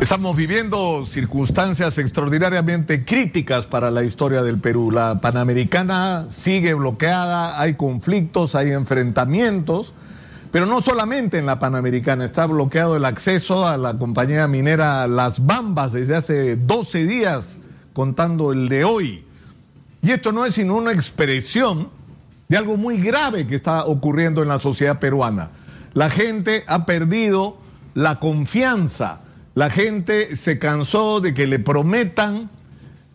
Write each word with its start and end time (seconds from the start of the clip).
Estamos 0.00 0.36
viviendo 0.36 1.04
circunstancias 1.04 1.98
extraordinariamente 1.98 3.04
críticas 3.04 3.66
para 3.66 3.90
la 3.90 4.04
historia 4.04 4.44
del 4.44 4.58
Perú. 4.58 4.92
La 4.92 5.20
Panamericana 5.20 6.26
sigue 6.30 6.72
bloqueada, 6.74 7.60
hay 7.60 7.74
conflictos, 7.74 8.54
hay 8.54 8.70
enfrentamientos, 8.70 9.92
pero 10.52 10.66
no 10.66 10.80
solamente 10.82 11.38
en 11.38 11.46
la 11.46 11.58
Panamericana, 11.58 12.24
está 12.24 12.46
bloqueado 12.46 12.96
el 12.96 13.04
acceso 13.04 13.66
a 13.66 13.76
la 13.76 13.98
compañía 13.98 14.46
minera 14.46 15.08
Las 15.08 15.44
Bambas 15.44 15.92
desde 15.92 16.14
hace 16.14 16.54
12 16.54 17.04
días, 17.04 17.56
contando 17.92 18.52
el 18.52 18.68
de 18.68 18.84
hoy. 18.84 19.24
Y 20.00 20.12
esto 20.12 20.30
no 20.30 20.46
es 20.46 20.54
sino 20.54 20.76
una 20.76 20.92
expresión 20.92 21.88
de 22.48 22.56
algo 22.56 22.76
muy 22.76 22.98
grave 22.98 23.48
que 23.48 23.56
está 23.56 23.84
ocurriendo 23.84 24.42
en 24.42 24.48
la 24.48 24.60
sociedad 24.60 25.00
peruana. 25.00 25.50
La 25.92 26.08
gente 26.08 26.62
ha 26.68 26.86
perdido 26.86 27.58
la 27.94 28.20
confianza 28.20 29.22
la 29.58 29.70
gente 29.70 30.36
se 30.36 30.60
cansó 30.60 31.18
de 31.18 31.34
que 31.34 31.48
le 31.48 31.58
prometan 31.58 32.48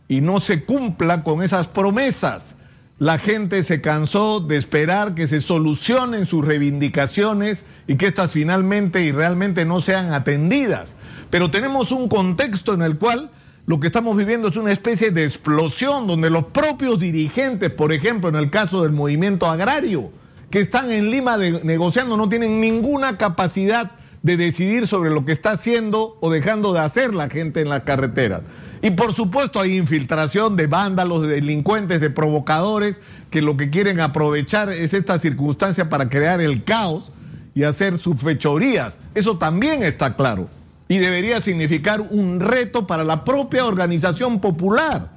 y 0.09 0.19
no 0.19 0.41
se 0.41 0.65
cumpla 0.65 1.23
con 1.23 1.41
esas 1.41 1.67
promesas. 1.67 2.55
La 2.99 3.17
gente 3.17 3.63
se 3.63 3.79
cansó 3.79 4.41
de 4.41 4.57
esperar 4.57 5.15
que 5.15 5.27
se 5.27 5.39
solucionen 5.39 6.25
sus 6.25 6.43
reivindicaciones 6.43 7.63
y 7.87 7.95
que 7.95 8.07
éstas 8.07 8.31
finalmente 8.31 9.05
y 9.05 9.13
realmente 9.13 9.63
no 9.63 9.79
sean 9.79 10.11
atendidas. 10.11 10.95
Pero 11.29 11.49
tenemos 11.49 11.93
un 11.93 12.09
contexto 12.09 12.73
en 12.73 12.81
el 12.81 12.97
cual 12.97 13.31
lo 13.65 13.79
que 13.79 13.87
estamos 13.87 14.17
viviendo 14.17 14.49
es 14.49 14.57
una 14.57 14.73
especie 14.73 15.11
de 15.11 15.23
explosión 15.23 16.07
donde 16.07 16.29
los 16.29 16.47
propios 16.47 16.99
dirigentes, 16.99 17.71
por 17.71 17.93
ejemplo, 17.93 18.27
en 18.27 18.35
el 18.35 18.49
caso 18.49 18.83
del 18.83 18.91
movimiento 18.91 19.49
agrario, 19.49 20.11
que 20.51 20.59
están 20.59 20.91
en 20.91 21.09
Lima 21.09 21.37
negociando, 21.37 22.17
no 22.17 22.27
tienen 22.27 22.59
ninguna 22.59 23.17
capacidad 23.17 23.93
de 24.23 24.37
decidir 24.37 24.87
sobre 24.87 25.09
lo 25.09 25.25
que 25.25 25.33
está 25.33 25.51
haciendo 25.51 26.17
o 26.21 26.31
dejando 26.31 26.73
de 26.73 26.79
hacer 26.79 27.13
la 27.13 27.29
gente 27.29 27.59
en 27.61 27.69
la 27.69 27.83
carretera. 27.83 28.41
Y 28.81 28.91
por 28.91 29.13
supuesto 29.13 29.59
hay 29.59 29.77
infiltración 29.77 30.55
de 30.55 30.67
vándalos, 30.67 31.21
de 31.23 31.27
delincuentes, 31.27 32.01
de 32.01 32.09
provocadores 32.09 32.99
que 33.29 33.41
lo 33.41 33.57
que 33.57 33.69
quieren 33.69 33.99
aprovechar 33.99 34.69
es 34.69 34.93
esta 34.93 35.19
circunstancia 35.19 35.89
para 35.89 36.09
crear 36.09 36.39
el 36.39 36.63
caos 36.63 37.11
y 37.53 37.63
hacer 37.63 37.99
sus 37.99 38.21
fechorías. 38.21 38.97
Eso 39.13 39.37
también 39.37 39.83
está 39.83 40.15
claro. 40.15 40.47
Y 40.87 40.99
debería 40.99 41.41
significar 41.41 42.01
un 42.01 42.39
reto 42.39 42.87
para 42.87 43.03
la 43.03 43.25
propia 43.25 43.65
organización 43.65 44.39
popular. 44.39 45.11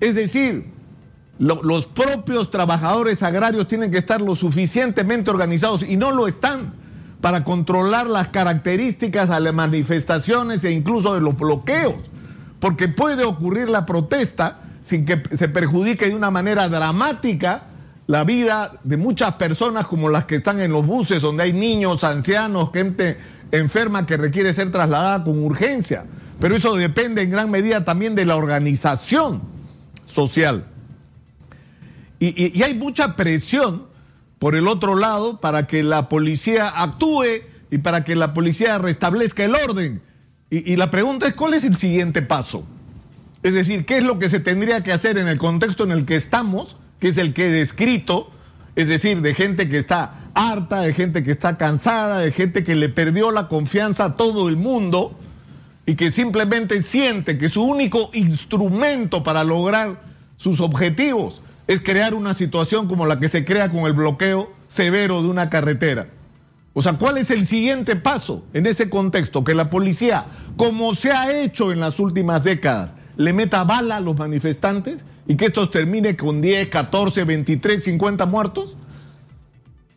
Es 0.00 0.16
decir, 0.16 0.66
los 1.38 1.86
propios 1.86 2.50
trabajadores 2.50 3.22
agrarios 3.22 3.68
tienen 3.68 3.92
que 3.92 3.98
estar 3.98 4.20
lo 4.20 4.34
suficientemente 4.34 5.30
organizados 5.30 5.84
y 5.84 5.96
no 5.96 6.10
lo 6.10 6.26
están 6.26 6.79
para 7.20 7.44
controlar 7.44 8.06
las 8.06 8.28
características 8.28 9.28
de 9.28 9.40
las 9.40 9.54
manifestaciones 9.54 10.64
e 10.64 10.70
incluso 10.70 11.14
de 11.14 11.20
los 11.20 11.36
bloqueos, 11.36 11.96
porque 12.58 12.88
puede 12.88 13.24
ocurrir 13.24 13.68
la 13.68 13.86
protesta 13.86 14.60
sin 14.84 15.04
que 15.04 15.22
se 15.36 15.48
perjudique 15.48 16.08
de 16.08 16.14
una 16.14 16.30
manera 16.30 16.68
dramática 16.68 17.64
la 18.06 18.24
vida 18.24 18.72
de 18.82 18.96
muchas 18.96 19.34
personas 19.34 19.86
como 19.86 20.08
las 20.08 20.24
que 20.24 20.36
están 20.36 20.60
en 20.60 20.72
los 20.72 20.84
buses 20.84 21.22
donde 21.22 21.44
hay 21.44 21.52
niños, 21.52 22.02
ancianos, 22.02 22.70
gente 22.72 23.16
enferma 23.52 24.04
que 24.04 24.16
requiere 24.16 24.52
ser 24.52 24.72
trasladada 24.72 25.22
con 25.22 25.44
urgencia. 25.44 26.04
Pero 26.40 26.56
eso 26.56 26.74
depende 26.74 27.22
en 27.22 27.30
gran 27.30 27.50
medida 27.50 27.84
también 27.84 28.16
de 28.16 28.24
la 28.24 28.34
organización 28.34 29.42
social. 30.06 30.64
Y, 32.18 32.58
y 32.58 32.62
hay 32.64 32.74
mucha 32.74 33.14
presión 33.14 33.89
por 34.40 34.56
el 34.56 34.66
otro 34.68 34.96
lado 34.96 35.38
para 35.38 35.66
que 35.66 35.82
la 35.82 36.08
policía 36.08 36.66
actúe 36.66 37.44
y 37.70 37.78
para 37.78 38.04
que 38.04 38.16
la 38.16 38.32
policía 38.32 38.78
restablezca 38.78 39.44
el 39.44 39.54
orden. 39.54 40.02
Y, 40.48 40.74
la 40.74 40.90
pregunta 40.90 41.28
es, 41.28 41.34
¿cuál 41.34 41.54
es 41.54 41.62
el 41.62 41.76
siguiente 41.76 42.22
paso? 42.22 42.64
Es 43.44 43.54
decir, 43.54 43.84
¿qué 43.84 43.98
es 43.98 44.04
lo 44.04 44.18
que 44.18 44.28
se 44.28 44.40
tendría 44.40 44.82
que 44.82 44.92
hacer 44.92 45.18
en 45.18 45.28
el 45.28 45.38
contexto 45.38 45.84
en 45.84 45.92
el 45.92 46.06
que 46.06 46.16
estamos, 46.16 46.78
que 46.98 47.08
es 47.08 47.18
el 47.18 47.34
que 47.34 47.46
he 47.46 47.50
descrito? 47.50 48.32
Es 48.74 48.88
decir, 48.88 49.20
de 49.20 49.34
gente 49.34 49.68
que 49.68 49.76
está 49.76 50.30
harta, 50.34 50.80
de 50.80 50.94
gente 50.94 51.22
que 51.22 51.30
está 51.32 51.58
cansada, 51.58 52.18
de 52.18 52.32
gente 52.32 52.64
que 52.64 52.74
le 52.74 52.88
perdió 52.88 53.30
la 53.30 53.46
confianza 53.46 54.06
a 54.06 54.16
todo 54.16 54.48
el 54.48 54.56
mundo 54.56 55.16
y 55.84 55.96
que 55.96 56.10
simplemente 56.10 56.82
siente 56.82 57.36
que 57.36 57.50
su 57.50 57.62
único 57.62 58.08
instrumento 58.14 59.22
para 59.22 59.44
lograr 59.44 60.02
sus 60.38 60.60
objetivos 60.60 61.42
es 61.70 61.82
crear 61.82 62.14
una 62.14 62.34
situación 62.34 62.88
como 62.88 63.06
la 63.06 63.20
que 63.20 63.28
se 63.28 63.44
crea 63.44 63.68
con 63.68 63.86
el 63.86 63.92
bloqueo 63.92 64.52
severo 64.66 65.22
de 65.22 65.28
una 65.28 65.48
carretera. 65.50 66.08
O 66.72 66.82
sea, 66.82 66.94
¿cuál 66.94 67.16
es 67.16 67.30
el 67.30 67.46
siguiente 67.46 67.94
paso 67.94 68.42
en 68.52 68.66
ese 68.66 68.90
contexto? 68.90 69.44
Que 69.44 69.54
la 69.54 69.70
policía, 69.70 70.24
como 70.56 70.96
se 70.96 71.12
ha 71.12 71.32
hecho 71.32 71.70
en 71.70 71.78
las 71.78 72.00
últimas 72.00 72.42
décadas, 72.42 72.96
le 73.16 73.32
meta 73.32 73.62
bala 73.62 73.98
a 73.98 74.00
los 74.00 74.18
manifestantes 74.18 74.96
y 75.28 75.36
que 75.36 75.46
esto 75.46 75.70
termine 75.70 76.16
con 76.16 76.40
10, 76.40 76.66
14, 76.70 77.22
23, 77.22 77.84
50 77.84 78.26
muertos. 78.26 78.76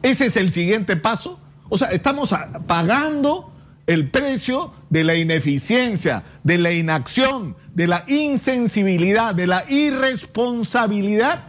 ¿Ese 0.04 0.28
es 0.28 0.38
el 0.38 0.52
siguiente 0.52 0.96
paso? 0.96 1.40
O 1.70 1.80
sea, 1.80 1.88
estamos 1.88 2.36
pagando 2.68 3.52
el 3.88 4.12
precio 4.12 4.76
de 4.92 5.04
la 5.04 5.16
ineficiencia, 5.16 6.22
de 6.44 6.60
la 6.60 6.72
inacción, 6.72 7.56
de 7.74 7.88
la 7.88 8.04
insensibilidad, 8.08 9.34
de 9.34 9.48
la 9.48 9.66
irresponsabilidad 9.68 11.48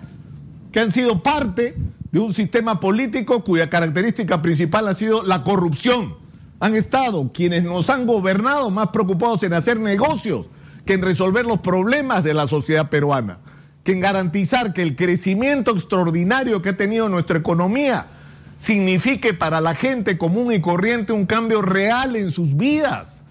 que 0.75 0.81
han 0.81 0.91
sido 0.91 1.23
parte 1.23 1.77
de 2.11 2.19
un 2.19 2.35
sistema 2.35 2.81
político 2.81 3.45
cuya 3.45 3.71
característica 3.71 4.43
principal 4.43 4.89
ha 4.89 4.95
sido 4.95 5.23
la 5.23 5.45
corrupción. 5.45 6.17
Han 6.59 6.75
estado 6.75 7.31
quienes 7.33 7.63
nos 7.63 7.89
han 7.91 8.09
gobernado 8.09 8.71
más 8.71 8.89
preocupados 8.89 9.45
en 9.45 9.53
hacer 9.53 9.79
negocios 9.79 10.47
que 10.85 10.95
en 10.95 11.03
resolver 11.03 11.47
los 11.47 11.61
problemas 11.61 12.25
de 12.25 12.35
la 12.35 12.49
sociedad 12.49 12.91
peruana, 12.91 13.39
que 13.85 13.93
en 13.93 14.01
garantizar 14.01 14.73
que 14.73 14.83
el 14.83 14.97
crecimiento 14.97 15.71
extraordinario 15.71 16.61
que 16.61 16.71
ha 16.71 16.77
tenido 16.77 17.09
nuestra 17.09 17.39
economía 17.39 18.09
signifique 18.59 19.33
para 19.33 19.61
la 19.61 19.77
gente 19.77 20.19
común 20.19 20.53
y 20.53 20.61
corriente 20.61 21.13
un 21.13 21.27
cambio 21.27 21.63
real 21.63 22.17
en 22.17 22.33
sus 22.33 22.57
vidas. 22.57 23.24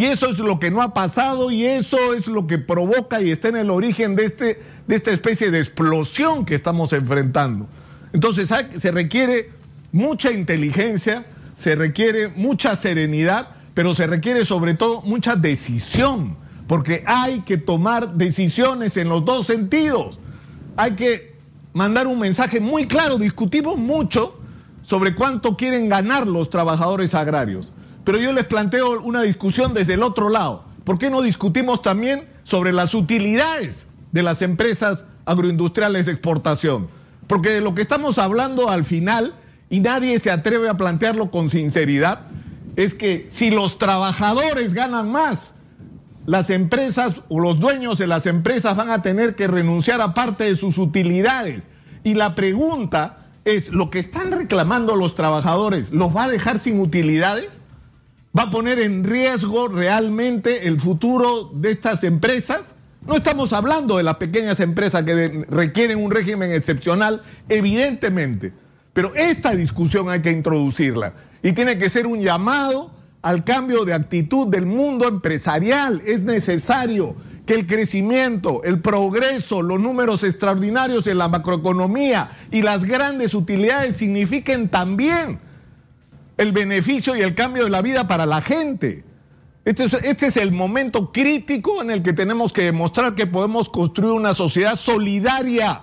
Y 0.00 0.06
eso 0.06 0.30
es 0.30 0.38
lo 0.38 0.58
que 0.58 0.70
no 0.70 0.80
ha 0.80 0.94
pasado 0.94 1.50
y 1.50 1.66
eso 1.66 2.14
es 2.14 2.26
lo 2.26 2.46
que 2.46 2.56
provoca 2.56 3.20
y 3.20 3.30
está 3.30 3.48
en 3.48 3.56
el 3.56 3.68
origen 3.68 4.16
de 4.16 4.24
este 4.24 4.62
de 4.86 4.96
esta 4.96 5.10
especie 5.10 5.50
de 5.50 5.58
explosión 5.58 6.46
que 6.46 6.54
estamos 6.54 6.94
enfrentando. 6.94 7.66
Entonces 8.14 8.50
se 8.78 8.90
requiere 8.92 9.50
mucha 9.92 10.32
inteligencia, 10.32 11.26
se 11.54 11.74
requiere 11.74 12.28
mucha 12.28 12.76
serenidad, 12.76 13.50
pero 13.74 13.94
se 13.94 14.06
requiere 14.06 14.46
sobre 14.46 14.72
todo 14.72 15.02
mucha 15.02 15.36
decisión, 15.36 16.34
porque 16.66 17.04
hay 17.06 17.42
que 17.42 17.58
tomar 17.58 18.14
decisiones 18.14 18.96
en 18.96 19.10
los 19.10 19.26
dos 19.26 19.48
sentidos. 19.48 20.18
Hay 20.78 20.92
que 20.92 21.34
mandar 21.74 22.06
un 22.06 22.20
mensaje 22.20 22.58
muy 22.58 22.88
claro, 22.88 23.18
discutimos 23.18 23.76
mucho 23.76 24.40
sobre 24.82 25.14
cuánto 25.14 25.58
quieren 25.58 25.90
ganar 25.90 26.26
los 26.26 26.48
trabajadores 26.48 27.14
agrarios, 27.14 27.68
pero 28.10 28.24
yo 28.24 28.32
les 28.32 28.44
planteo 28.46 29.00
una 29.02 29.22
discusión 29.22 29.72
desde 29.72 29.94
el 29.94 30.02
otro 30.02 30.30
lado. 30.30 30.64
¿Por 30.82 30.98
qué 30.98 31.10
no 31.10 31.22
discutimos 31.22 31.80
también 31.80 32.24
sobre 32.42 32.72
las 32.72 32.92
utilidades 32.92 33.86
de 34.10 34.24
las 34.24 34.42
empresas 34.42 35.04
agroindustriales 35.26 36.06
de 36.06 36.12
exportación. 36.12 36.88
Porque 37.28 37.50
de 37.50 37.60
lo 37.60 37.76
que 37.76 37.82
estamos 37.82 38.18
hablando 38.18 38.68
al 38.68 38.84
final, 38.84 39.34
y 39.68 39.78
nadie 39.78 40.18
se 40.18 40.32
atreve 40.32 40.68
a 40.68 40.76
plantearlo 40.76 41.30
con 41.30 41.50
sinceridad, 41.50 42.22
es 42.74 42.94
que 42.94 43.28
si 43.30 43.52
los 43.52 43.78
trabajadores 43.78 44.74
ganan 44.74 45.12
más, 45.12 45.52
las 46.26 46.50
empresas 46.50 47.20
o 47.28 47.38
los 47.38 47.60
dueños 47.60 47.96
de 47.96 48.08
las 48.08 48.26
empresas 48.26 48.74
van 48.74 48.90
a 48.90 49.02
tener 49.02 49.36
que 49.36 49.46
renunciar 49.46 50.00
a 50.00 50.14
parte 50.14 50.42
de 50.42 50.56
sus 50.56 50.78
utilidades. 50.78 51.62
Y 52.02 52.14
la 52.14 52.34
pregunta 52.34 53.28
es, 53.44 53.68
¿lo 53.68 53.88
que 53.88 54.00
están 54.00 54.32
reclamando 54.32 54.96
los 54.96 55.14
trabajadores 55.14 55.92
los 55.92 56.16
va 56.16 56.24
a 56.24 56.28
dejar 56.28 56.58
sin 56.58 56.80
utilidades? 56.80 57.59
¿Va 58.36 58.44
a 58.44 58.50
poner 58.50 58.78
en 58.78 59.02
riesgo 59.02 59.66
realmente 59.66 60.68
el 60.68 60.80
futuro 60.80 61.50
de 61.52 61.72
estas 61.72 62.04
empresas? 62.04 62.76
No 63.04 63.16
estamos 63.16 63.52
hablando 63.52 63.96
de 63.96 64.04
las 64.04 64.18
pequeñas 64.18 64.60
empresas 64.60 65.02
que 65.02 65.46
requieren 65.48 65.98
un 65.98 66.12
régimen 66.12 66.52
excepcional, 66.52 67.22
evidentemente, 67.48 68.52
pero 68.92 69.12
esta 69.16 69.50
discusión 69.56 70.10
hay 70.10 70.22
que 70.22 70.30
introducirla 70.30 71.14
y 71.42 71.54
tiene 71.54 71.76
que 71.76 71.88
ser 71.88 72.06
un 72.06 72.20
llamado 72.20 72.92
al 73.20 73.42
cambio 73.42 73.84
de 73.84 73.94
actitud 73.94 74.46
del 74.46 74.64
mundo 74.64 75.08
empresarial. 75.08 76.00
Es 76.06 76.22
necesario 76.22 77.16
que 77.46 77.54
el 77.54 77.66
crecimiento, 77.66 78.62
el 78.62 78.78
progreso, 78.78 79.60
los 79.60 79.80
números 79.80 80.22
extraordinarios 80.22 81.08
en 81.08 81.18
la 81.18 81.26
macroeconomía 81.26 82.30
y 82.52 82.62
las 82.62 82.84
grandes 82.84 83.34
utilidades 83.34 83.96
signifiquen 83.96 84.68
también 84.68 85.40
el 86.40 86.52
beneficio 86.52 87.14
y 87.14 87.20
el 87.20 87.34
cambio 87.34 87.64
de 87.64 87.70
la 87.70 87.82
vida 87.82 88.08
para 88.08 88.24
la 88.24 88.40
gente. 88.40 89.04
Este 89.66 89.84
es, 89.84 89.92
este 89.92 90.26
es, 90.28 90.38
el 90.38 90.52
momento 90.52 91.12
crítico 91.12 91.82
en 91.82 91.90
el 91.90 92.02
que 92.02 92.14
tenemos 92.14 92.54
que 92.54 92.62
demostrar 92.62 93.14
que 93.14 93.26
podemos 93.26 93.68
construir 93.68 94.12
una 94.12 94.32
sociedad 94.32 94.74
solidaria, 94.74 95.82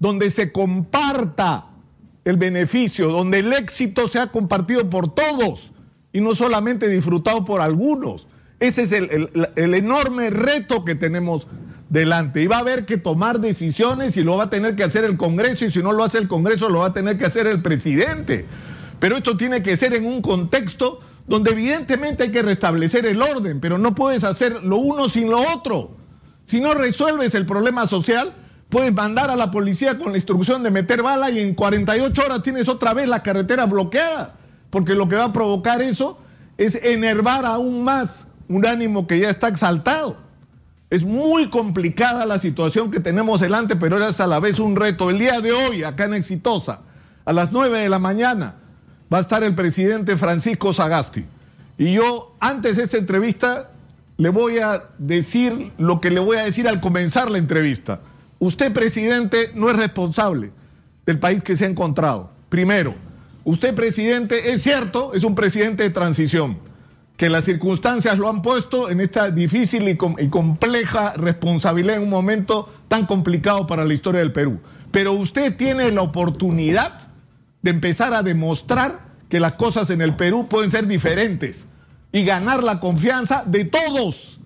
donde 0.00 0.30
se 0.30 0.50
comparta 0.50 1.66
el 2.24 2.36
beneficio, 2.36 3.10
donde 3.10 3.38
el 3.38 3.52
éxito 3.52 4.08
sea 4.08 4.26
compartido 4.32 4.90
por 4.90 5.14
todos 5.14 5.72
y 6.12 6.20
no 6.20 6.34
solamente 6.34 6.88
disfrutado 6.88 7.44
por 7.44 7.60
algunos. 7.60 8.26
Ese 8.58 8.82
es 8.82 8.92
el, 8.92 9.30
el, 9.54 9.74
enorme 9.74 10.30
reto 10.30 10.84
que 10.84 10.96
tenemos 10.96 11.46
delante. 11.90 12.42
Y 12.42 12.48
va 12.48 12.56
a 12.56 12.60
haber 12.60 12.86
que 12.86 12.96
tomar 12.96 13.38
decisiones 13.38 14.16
y 14.16 14.24
lo 14.24 14.36
va 14.36 14.44
a 14.44 14.50
tener 14.50 14.74
que 14.74 14.82
hacer 14.82 15.04
el 15.04 15.16
Congreso 15.16 15.64
y 15.64 15.70
si 15.70 15.78
no 15.78 15.92
lo 15.92 16.02
hace 16.02 16.18
el 16.18 16.26
Congreso 16.26 16.70
lo 16.70 16.80
va 16.80 16.86
a 16.86 16.92
tener 16.92 17.16
que 17.18 17.26
hacer 17.26 17.46
el 17.46 17.62
presidente. 17.62 18.46
Pero 18.98 19.16
esto 19.16 19.36
tiene 19.36 19.62
que 19.62 19.76
ser 19.76 19.94
en 19.94 20.06
un 20.06 20.22
contexto 20.22 21.00
donde 21.26 21.50
evidentemente 21.50 22.24
hay 22.24 22.32
que 22.32 22.42
restablecer 22.42 23.04
el 23.06 23.20
orden, 23.20 23.60
pero 23.60 23.78
no 23.78 23.94
puedes 23.94 24.24
hacer 24.24 24.62
lo 24.62 24.76
uno 24.76 25.08
sin 25.08 25.30
lo 25.30 25.40
otro. 25.40 25.96
Si 26.44 26.60
no 26.60 26.74
resuelves 26.74 27.34
el 27.34 27.46
problema 27.46 27.86
social, 27.86 28.32
puedes 28.68 28.92
mandar 28.92 29.30
a 29.30 29.36
la 29.36 29.50
policía 29.50 29.98
con 29.98 30.12
la 30.12 30.18
instrucción 30.18 30.62
de 30.62 30.70
meter 30.70 31.02
bala 31.02 31.30
y 31.30 31.40
en 31.40 31.54
48 31.54 32.22
horas 32.24 32.42
tienes 32.42 32.68
otra 32.68 32.94
vez 32.94 33.08
la 33.08 33.22
carretera 33.22 33.66
bloqueada, 33.66 34.36
porque 34.70 34.94
lo 34.94 35.08
que 35.08 35.16
va 35.16 35.24
a 35.24 35.32
provocar 35.32 35.82
eso 35.82 36.18
es 36.56 36.76
enervar 36.76 37.44
aún 37.44 37.82
más 37.82 38.26
un 38.48 38.64
ánimo 38.66 39.06
que 39.06 39.18
ya 39.18 39.30
está 39.30 39.48
exaltado. 39.48 40.16
Es 40.88 41.04
muy 41.04 41.48
complicada 41.50 42.24
la 42.26 42.38
situación 42.38 42.92
que 42.92 43.00
tenemos 43.00 43.40
delante, 43.40 43.74
pero 43.74 44.04
es 44.06 44.20
a 44.20 44.28
la 44.28 44.38
vez 44.38 44.60
un 44.60 44.76
reto. 44.76 45.10
El 45.10 45.18
día 45.18 45.40
de 45.40 45.50
hoy, 45.50 45.82
acá 45.82 46.04
en 46.04 46.14
Exitosa, 46.14 46.82
a 47.24 47.32
las 47.32 47.50
9 47.50 47.80
de 47.80 47.88
la 47.88 47.98
mañana, 47.98 48.54
va 49.12 49.18
a 49.18 49.20
estar 49.20 49.42
el 49.44 49.54
presidente 49.54 50.16
Francisco 50.16 50.72
Sagasti. 50.72 51.24
Y 51.78 51.92
yo, 51.94 52.34
antes 52.40 52.76
de 52.76 52.84
esta 52.84 52.96
entrevista, 52.96 53.70
le 54.16 54.30
voy 54.30 54.58
a 54.58 54.84
decir 54.98 55.72
lo 55.78 56.00
que 56.00 56.10
le 56.10 56.20
voy 56.20 56.38
a 56.38 56.44
decir 56.44 56.68
al 56.68 56.80
comenzar 56.80 57.30
la 57.30 57.38
entrevista. 57.38 58.00
Usted, 58.38 58.72
presidente, 58.72 59.50
no 59.54 59.70
es 59.70 59.76
responsable 59.76 60.50
del 61.04 61.18
país 61.18 61.42
que 61.42 61.56
se 61.56 61.66
ha 61.66 61.68
encontrado. 61.68 62.30
Primero, 62.48 62.94
usted, 63.44 63.74
presidente, 63.74 64.52
es 64.52 64.62
cierto, 64.62 65.12
es 65.14 65.22
un 65.22 65.34
presidente 65.34 65.82
de 65.82 65.90
transición, 65.90 66.58
que 67.16 67.28
las 67.28 67.44
circunstancias 67.44 68.18
lo 68.18 68.28
han 68.28 68.42
puesto 68.42 68.90
en 68.90 69.00
esta 69.00 69.30
difícil 69.30 69.88
y, 69.88 69.98
y 70.18 70.28
compleja 70.28 71.12
responsabilidad 71.14 71.96
en 71.96 72.02
un 72.02 72.10
momento 72.10 72.72
tan 72.88 73.06
complicado 73.06 73.66
para 73.66 73.84
la 73.84 73.94
historia 73.94 74.20
del 74.20 74.32
Perú. 74.32 74.60
Pero 74.90 75.12
usted 75.12 75.56
tiene 75.56 75.90
la 75.90 76.02
oportunidad 76.02 77.05
de 77.66 77.70
empezar 77.70 78.14
a 78.14 78.22
demostrar 78.22 79.00
que 79.28 79.40
las 79.40 79.54
cosas 79.54 79.90
en 79.90 80.00
el 80.00 80.14
Perú 80.14 80.46
pueden 80.48 80.70
ser 80.70 80.86
diferentes 80.86 81.64
y 82.12 82.24
ganar 82.24 82.62
la 82.62 82.78
confianza 82.78 83.42
de 83.44 83.64
todos. 83.64 84.38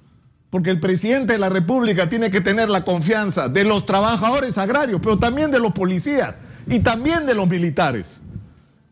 Porque 0.49 0.71
el 0.71 0.81
presidente 0.81 1.35
de 1.35 1.39
la 1.39 1.51
República 1.51 2.09
tiene 2.09 2.31
que 2.31 2.41
tener 2.41 2.71
la 2.71 2.83
confianza 2.83 3.51
de 3.51 3.65
los 3.65 3.85
trabajadores 3.85 4.57
agrarios, 4.57 5.03
pero 5.03 5.19
también 5.19 5.51
de 5.51 5.61
los 5.61 5.75
policías 5.75 6.35
y 6.67 6.81
también 6.81 7.27
de 7.27 7.35
los 7.35 7.47
militares. 7.47 8.23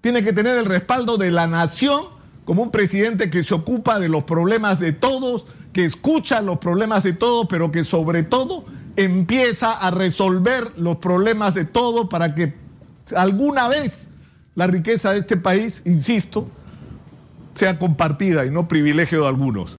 Tiene 0.03 0.23
que 0.23 0.35
tener 0.35 0.59
el 0.59 0.67
respaldo 0.67 1.17
de 1.17 1.31
la 1.31 1.47
nación 1.47 2.05
como 2.45 2.63
un 2.63 2.71
presidente 2.71 3.31
que 3.31 3.43
se 3.43 3.55
ocupa 3.55 3.99
de 3.99 4.11
los 4.11 4.25
problemas 4.25 4.79
de 4.79 4.93
todos, 4.93 5.47
que 5.73 5.87
escucha 5.87 6.43
los 6.43 6.59
problemas 6.59 7.03
de 7.03 7.15
todos, 7.15 7.47
pero 7.49 7.73
que 7.73 7.83
sobre 7.83 8.25
todo 8.25 8.67
empieza 8.97 9.73
a 9.73 9.91
resolver 9.91 10.73
los 10.77 10.99
problemas 10.99 11.55
de 11.55 11.65
todos 11.65 12.11
para 12.11 12.35
que 12.35 12.53
alguna 13.17 13.69
vez 13.69 14.09
la 14.59 14.67
riqueza 14.67 15.13
de 15.13 15.21
este 15.21 15.37
país, 15.37 15.83
insisto, 15.85 16.49
sea 17.55 17.79
compartida 17.79 18.45
y 18.45 18.51
no 18.51 18.67
privilegio 18.67 19.23
de 19.23 19.29
algunos. 19.29 19.77